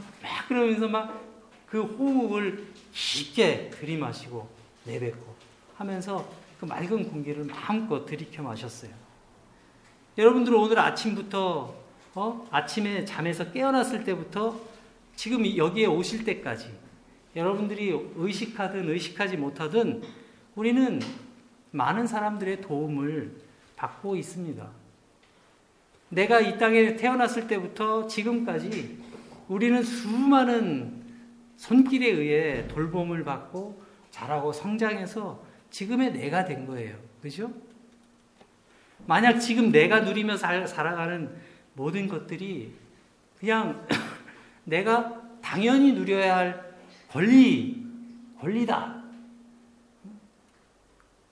그러면서 0.47 0.87
막 0.87 1.29
그 1.69 1.83
호흡을 1.83 2.65
깊게 2.91 3.69
들이마시고 3.69 4.47
내뱉고 4.85 5.35
하면서 5.77 6.27
그 6.59 6.65
맑은 6.65 7.09
공기를 7.09 7.45
마음껏 7.45 8.05
들이켜 8.05 8.41
마셨어요. 8.41 8.91
여러분들 10.17 10.53
오늘 10.55 10.79
아침부터, 10.79 11.73
어? 12.15 12.47
아침에 12.51 13.05
잠에서 13.05 13.51
깨어났을 13.51 14.03
때부터 14.03 14.59
지금 15.15 15.45
여기에 15.55 15.85
오실 15.85 16.25
때까지 16.25 16.73
여러분들이 17.35 17.95
의식하든 18.15 18.89
의식하지 18.89 19.37
못하든 19.37 20.01
우리는 20.59 20.99
많은 21.71 22.05
사람들의 22.05 22.59
도움을 22.59 23.31
받고 23.77 24.17
있습니다. 24.17 24.69
내가 26.09 26.41
이 26.41 26.57
땅에 26.57 26.97
태어났을 26.97 27.47
때부터 27.47 28.07
지금까지 28.07 28.97
우리는 29.47 29.81
수많은 29.81 31.01
손길에 31.55 32.09
의해 32.09 32.67
돌봄을 32.67 33.23
받고 33.23 33.81
자라고 34.11 34.51
성장해서 34.51 35.41
지금의 35.69 36.11
내가 36.11 36.43
된 36.43 36.67
거예요. 36.67 36.97
그죠? 37.21 37.53
만약 39.05 39.39
지금 39.39 39.71
내가 39.71 40.01
누리며 40.01 40.35
살, 40.35 40.67
살아가는 40.67 41.33
모든 41.73 42.09
것들이 42.09 42.73
그냥 43.39 43.87
내가 44.65 45.21
당연히 45.41 45.93
누려야 45.93 46.35
할 46.35 46.75
권리, 47.09 47.81
권리다. 48.41 48.98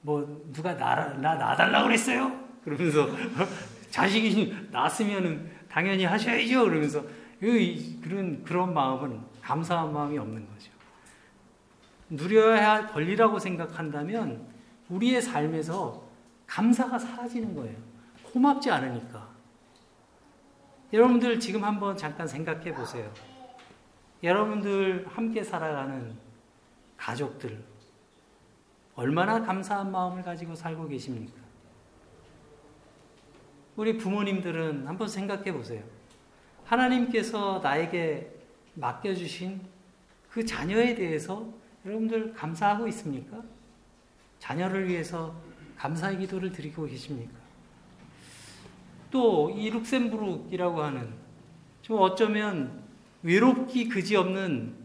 뭐, 0.07 0.41
누가 0.53 0.77
나, 0.77 1.13
나, 1.17 1.35
놔달라고 1.35 1.87
그랬어요? 1.87 2.31
그러면서, 2.63 3.09
자식이 3.91 4.69
낳았으면 4.71 5.51
당연히 5.69 6.05
하셔야죠. 6.05 6.63
그러면서, 6.63 7.03
그런, 7.41 8.41
그런 8.41 8.73
마음은 8.73 9.19
감사한 9.41 9.91
마음이 9.91 10.17
없는 10.17 10.47
거죠. 10.47 10.71
누려야 12.09 12.71
할 12.71 12.87
권리라고 12.87 13.37
생각한다면, 13.37 14.47
우리의 14.87 15.21
삶에서 15.21 16.07
감사가 16.45 16.97
사라지는 16.97 17.53
거예요. 17.53 17.75
고맙지 18.23 18.71
않으니까. 18.71 19.27
여러분들 20.93 21.37
지금 21.41 21.65
한번 21.65 21.97
잠깐 21.97 22.25
생각해 22.25 22.73
보세요. 22.73 23.11
여러분들 24.23 25.05
함께 25.09 25.43
살아가는 25.43 26.15
가족들, 26.95 27.61
얼마나 28.97 29.41
감사한 29.43 29.91
마음을 29.91 30.23
가지고 30.23 30.55
살고 30.55 30.87
계십니까? 30.87 31.39
우리 33.75 33.95
부모님들은 33.95 34.87
한번 34.87 35.07
생각해 35.07 35.53
보세요. 35.53 35.83
하나님께서 36.65 37.59
나에게 37.63 38.33
맡겨주신 38.73 39.61
그 40.31 40.43
자녀에 40.43 40.95
대해서 40.95 41.47
여러분들 41.85 42.33
감사하고 42.33 42.87
있습니까? 42.87 43.43
자녀를 44.39 44.87
위해서 44.89 45.35
감사의 45.77 46.17
기도를 46.17 46.51
드리고 46.51 46.87
계십니까? 46.87 47.37
또 49.11 49.51
이 49.51 49.69
룩셈부르크이라고 49.69 50.81
하는 50.81 51.13
좀 51.83 51.99
어쩌면 51.99 52.83
외롭기 53.21 53.89
그지없는 53.89 54.75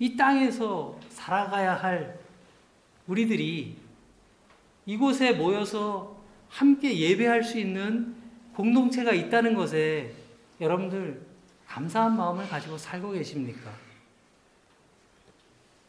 이 0.00 0.16
땅에서 0.16 0.98
살아가야 1.10 1.74
할 1.74 2.25
우리들이 3.06 3.76
이곳에 4.86 5.32
모여서 5.32 6.16
함께 6.48 6.98
예배할 6.98 7.42
수 7.42 7.58
있는 7.58 8.14
공동체가 8.54 9.12
있다는 9.12 9.54
것에 9.54 10.14
여러분들 10.60 11.20
감사한 11.66 12.16
마음을 12.16 12.48
가지고 12.48 12.78
살고 12.78 13.12
계십니까? 13.12 13.70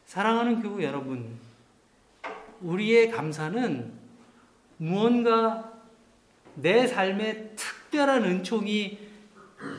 사랑하는 0.06 0.62
교우 0.62 0.82
여러분, 0.82 1.38
우리의 2.62 3.12
감사는 3.12 3.94
무언가 4.78 5.74
내특 6.56 7.56
특별한 7.56 8.24
은총이 8.24 9.00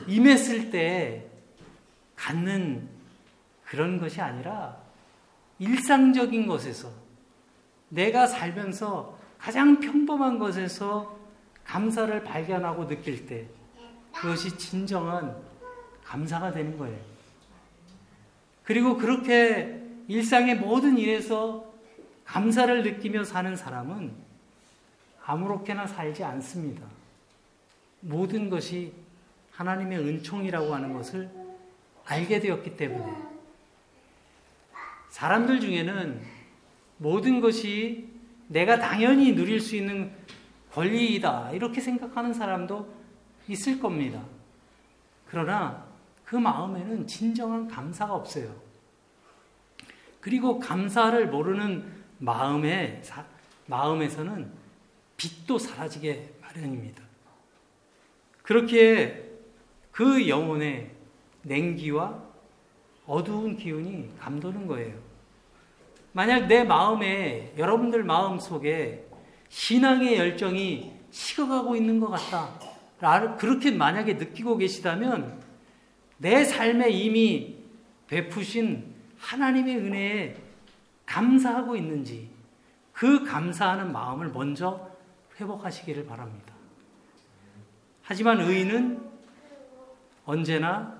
임했을 0.07 0.71
때 0.71 1.25
갖는 2.15 2.87
그런 3.65 3.99
것이 3.99 4.19
아니라 4.21 4.77
일상적인 5.59 6.47
것에서 6.47 6.91
내가 7.89 8.27
살면서 8.27 9.17
가장 9.37 9.79
평범한 9.79 10.39
것에서 10.39 11.17
감사를 11.63 12.23
발견하고 12.23 12.87
느낄 12.87 13.25
때 13.25 13.47
그것이 14.13 14.57
진정한 14.57 15.35
감사가 16.03 16.51
되는 16.51 16.77
거예요. 16.77 16.99
그리고 18.63 18.97
그렇게 18.97 19.81
일상의 20.07 20.55
모든 20.55 20.97
일에서 20.97 21.65
감사를 22.25 22.83
느끼며 22.83 23.23
사는 23.23 23.55
사람은 23.55 24.13
아무렇게나 25.23 25.87
살지 25.87 26.23
않습니다. 26.23 26.85
모든 28.01 28.49
것이 28.49 28.93
하나님의 29.51 29.99
은총이라고 29.99 30.73
하는 30.73 30.93
것을 30.93 31.29
알게 32.05 32.39
되었기 32.39 32.77
때문에 32.77 33.13
사람들 35.09 35.59
중에는 35.59 36.38
모든 36.99 37.41
것이 37.41 38.09
내가 38.47 38.77
당연히 38.77 39.33
누릴 39.33 39.59
수 39.59 39.75
있는 39.75 40.11
권리이다 40.71 41.51
이렇게 41.51 41.81
생각하는 41.81 42.33
사람도 42.33 42.93
있을 43.47 43.79
겁니다. 43.79 44.23
그러나 45.25 45.85
그 46.23 46.35
마음에는 46.35 47.07
진정한 47.07 47.67
감사가 47.67 48.13
없어요. 48.13 48.55
그리고 50.19 50.59
감사를 50.59 51.27
모르는 51.29 51.91
마음에 52.19 53.01
마음에서는 53.65 54.51
빛도 55.17 55.57
사라지게 55.57 56.35
마련입니다. 56.41 57.03
그렇게 58.43 59.29
그 59.91 60.27
영혼의 60.27 60.91
냉기와 61.43 62.23
어두운 63.05 63.57
기운이 63.57 64.11
감도는 64.19 64.67
거예요. 64.67 65.08
만약 66.11 66.47
내 66.47 66.63
마음에, 66.63 67.53
여러분들 67.57 68.03
마음 68.03 68.39
속에 68.39 69.07
신앙의 69.49 70.17
열정이 70.17 70.93
식어가고 71.11 71.75
있는 71.75 71.99
것 71.99 72.07
같다. 72.09 73.37
그렇게 73.37 73.71
만약에 73.71 74.13
느끼고 74.15 74.57
계시다면 74.57 75.41
내 76.17 76.43
삶에 76.43 76.89
이미 76.89 77.57
베푸신 78.07 78.93
하나님의 79.17 79.77
은혜에 79.77 80.37
감사하고 81.05 81.75
있는지 81.75 82.29
그 82.91 83.23
감사하는 83.23 83.91
마음을 83.91 84.29
먼저 84.29 84.89
회복하시기를 85.39 86.05
바랍니다. 86.05 86.53
하지만 88.03 88.41
의인은 88.41 89.09
언제나 90.25 90.99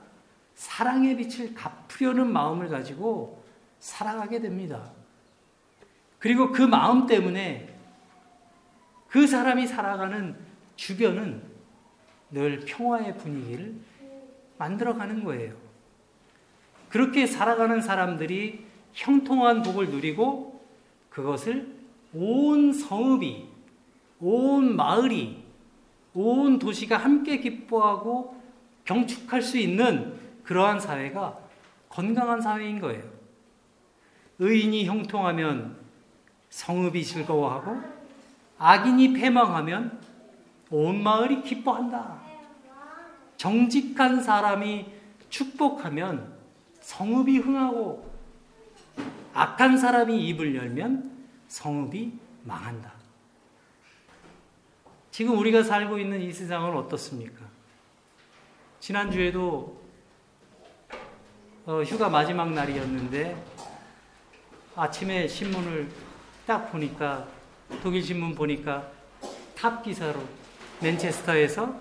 사랑의 0.56 1.17
빛을 1.17 1.54
갚으려는 1.54 2.32
마음을 2.32 2.69
가지고 2.69 3.43
살아가게 3.80 4.39
됩니다. 4.39 4.91
그리고 6.19 6.51
그 6.51 6.62
마음 6.62 7.08
때문에 7.08 7.73
그 9.08 9.25
사람이 9.25 9.65
살아가는 9.65 10.36
주변은 10.75 11.41
늘 12.32 12.60
평화의 12.60 13.17
분위기를 13.17 13.75
만들어가는 14.58 15.23
거예요. 15.23 15.55
그렇게 16.89 17.25
살아가는 17.25 17.82
사람들이 17.82 18.65
형통한 18.93 19.63
복을 19.63 19.89
누리고 19.89 20.63
그것을 21.10 21.75
온 22.13 22.73
성읍이, 22.73 23.47
온 24.19 24.75
마을이, 24.75 25.43
온 26.13 26.60
도시가 26.60 26.97
함께 26.97 27.39
기뻐하고 27.39 28.39
경축할 28.86 29.41
수 29.41 29.58
있는 29.58 30.19
그러한 30.43 30.79
사회가 30.79 31.39
건강한 31.88 32.41
사회인 32.41 32.79
거예요. 32.79 33.03
의인이 34.39 34.86
형통하면 34.86 35.79
성읍이 36.50 37.04
즐거워하고 37.04 37.82
악인이 38.58 39.14
패망하면 39.14 40.00
온 40.70 41.02
마을이 41.02 41.44
기뻐한다. 41.44 42.20
정직한 43.38 44.22
사람이 44.22 44.86
축복하면 45.30 46.38
성읍이 46.82 47.38
흥하고 47.38 48.10
악한 49.34 49.78
사람이 49.78 50.28
입을 50.28 50.56
열면 50.56 51.26
성읍이 51.48 52.12
망한다. 52.44 52.94
지금 55.12 55.38
우리가 55.38 55.64
살고 55.64 56.00
있는 56.00 56.22
이 56.22 56.32
세상은 56.32 56.76
어떻습니까? 56.76 57.46
지난주에도 58.80 59.80
어, 61.66 61.84
휴가 61.84 62.10
마지막 62.10 62.52
날이었는데 62.52 63.42
아침에 64.76 65.28
신문을 65.28 65.90
딱 66.50 66.72
보니까 66.72 67.28
독일 67.84 68.02
신문 68.02 68.34
보니까 68.34 68.92
top 69.56 69.84
기사로 69.84 70.20
맨체스터에서 70.82 71.80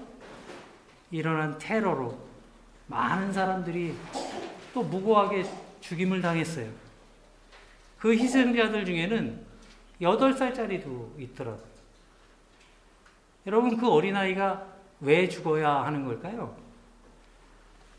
일어난 1.11 1.57
테러로 1.57 2.19
많은 2.87 3.33
사람들이 3.33 3.95
또 4.75 4.83
무고하게 4.83 5.47
죽임을 5.81 6.21
당했어요. 6.21 6.71
그 7.99 8.13
희생자들 8.13 8.85
중에는 8.85 9.43
8살짜리도 10.03 11.19
있더라고요. 11.19 11.67
여러분, 13.47 13.79
그 13.79 13.89
어린아이가 13.89 14.67
왜 15.01 15.31
죽어야 15.31 15.87
하는 15.87 16.05
걸까요? 16.05 16.55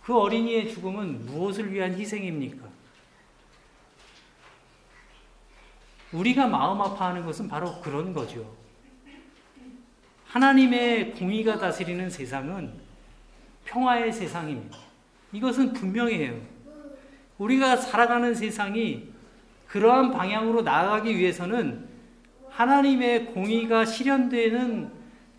그 0.04 0.16
어린이의 0.16 0.70
죽음은 0.72 1.26
무엇을 1.26 1.74
위한 1.74 1.96
희생입니까? 1.96 2.69
우리가 6.12 6.48
마음 6.48 6.82
아파하는 6.82 7.26
것은 7.26 7.48
바로 7.48 7.80
그런 7.82 8.14
거죠. 8.14 8.52
하나님의 10.26 11.14
공의가 11.14 11.58
다스리는 11.58 12.10
세상은 12.10 12.74
평화의 13.66 14.12
세상입니다. 14.12 14.78
이것은 15.32 15.74
분명해요. 15.74 16.40
우리가 17.38 17.78
살아가는 17.78 18.34
세상이 18.34 19.12
그러한 19.68 20.12
방향으로 20.12 20.62
나아가기 20.64 21.16
위해서는 21.18 21.88
하나님의 22.50 23.28
공의가 23.28 23.86
실현되는 23.86 24.92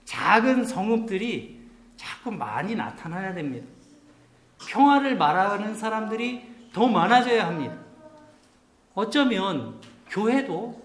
작은 0.04 0.64
성읍들이 0.64 1.61
자꾸 1.96 2.30
많이 2.30 2.74
나타나야 2.74 3.35
됩니다. 3.35 3.66
평화를 4.68 5.16
말하는 5.16 5.74
사람들이 5.74 6.42
더 6.72 6.87
많아져야 6.87 7.46
합니다. 7.46 7.76
어쩌면 8.94 9.80
교회도 10.11 10.83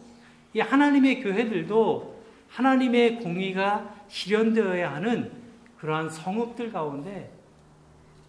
이 0.53 0.59
하나님의 0.59 1.21
교회들도 1.21 2.23
하나님의 2.49 3.19
공의가 3.19 3.93
실현되어야 4.07 4.93
하는 4.93 5.31
그러한 5.79 6.09
성읍들 6.09 6.71
가운데 6.71 7.31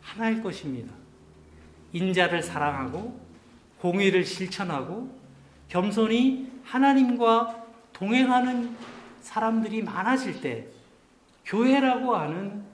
하나일 0.00 0.42
것입니다. 0.42 0.92
인자를 1.92 2.42
사랑하고 2.42 3.20
공의를 3.80 4.24
실천하고 4.24 5.08
겸손히 5.68 6.50
하나님과 6.64 7.64
동행하는 7.92 8.76
사람들이 9.20 9.82
많아질 9.82 10.40
때 10.40 10.66
교회라고 11.44 12.16
하는 12.16 12.64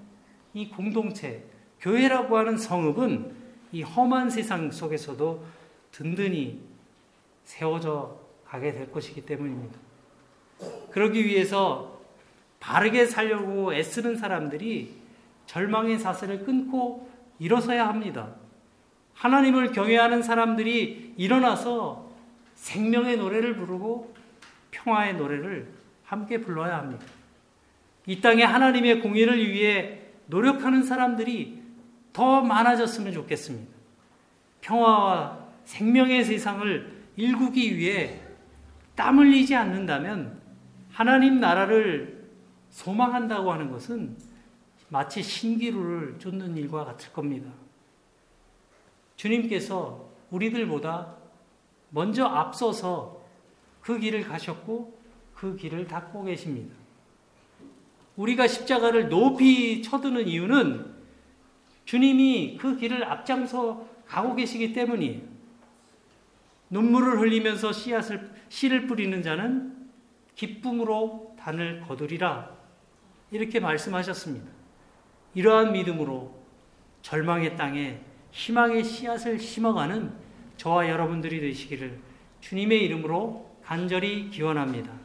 이 0.54 0.68
공동체, 0.68 1.44
교회라고 1.80 2.36
하는 2.36 2.56
성읍은 2.56 3.34
이 3.72 3.82
험한 3.82 4.30
세상 4.30 4.70
속에서도 4.70 5.44
든든히 5.92 6.60
세워져 7.44 8.18
가게 8.44 8.72
될 8.72 8.90
것이기 8.90 9.24
때문입니다. 9.26 9.78
그러기 10.90 11.24
위해서 11.24 12.00
바르게 12.60 13.06
살려고 13.06 13.74
애쓰는 13.74 14.16
사람들이 14.16 14.94
절망의 15.46 15.98
사슬을 15.98 16.44
끊고 16.44 17.10
일어서야 17.38 17.88
합니다. 17.88 18.34
하나님을 19.14 19.72
경외하는 19.72 20.22
사람들이 20.22 21.14
일어나서 21.16 22.10
생명의 22.54 23.16
노래를 23.16 23.56
부르고 23.56 24.14
평화의 24.70 25.16
노래를 25.16 25.68
함께 26.04 26.40
불러야 26.40 26.78
합니다. 26.78 27.04
이 28.06 28.20
땅에 28.20 28.42
하나님의 28.42 29.00
공의를 29.00 29.38
위해 29.50 30.00
노력하는 30.26 30.82
사람들이 30.82 31.62
더 32.12 32.42
많아졌으면 32.42 33.12
좋겠습니다. 33.12 33.72
평화와 34.60 35.38
생명의 35.64 36.24
세상을 36.24 37.01
일구기 37.16 37.76
위해 37.76 38.20
땀 38.94 39.18
흘리지 39.18 39.54
않는다면 39.54 40.40
하나님 40.90 41.40
나라를 41.40 42.28
소망한다고 42.70 43.52
하는 43.52 43.70
것은 43.70 44.16
마치 44.88 45.22
신기루를 45.22 46.18
쫓는 46.18 46.56
일과 46.56 46.84
같을 46.84 47.12
겁니다. 47.12 47.50
주님께서 49.16 50.10
우리들보다 50.30 51.16
먼저 51.90 52.24
앞서서 52.24 53.22
그 53.80 53.98
길을 53.98 54.24
가셨고 54.24 55.00
그 55.34 55.56
길을 55.56 55.86
닦고 55.86 56.24
계십니다. 56.24 56.74
우리가 58.16 58.46
십자가를 58.46 59.08
높이 59.08 59.82
쳐드는 59.82 60.28
이유는 60.28 60.94
주님이 61.84 62.58
그 62.58 62.76
길을 62.76 63.04
앞장서 63.04 63.86
가고 64.06 64.34
계시기 64.34 64.72
때문이에요. 64.72 65.31
눈물을 66.72 67.20
흘리면서 67.20 67.70
씨앗을 67.70 68.30
씨를 68.48 68.86
뿌리는 68.86 69.22
자는 69.22 69.76
기쁨으로 70.34 71.36
단을 71.38 71.82
거두리라 71.82 72.50
이렇게 73.30 73.60
말씀하셨습니다. 73.60 74.50
이러한 75.34 75.72
믿음으로 75.72 76.34
절망의 77.02 77.56
땅에 77.56 78.00
희망의 78.30 78.84
씨앗을 78.84 79.38
심어가는 79.38 80.12
저와 80.56 80.88
여러분들이 80.88 81.40
되시기를 81.40 82.00
주님의 82.40 82.82
이름으로 82.84 83.54
간절히 83.62 84.30
기원합니다. 84.30 85.01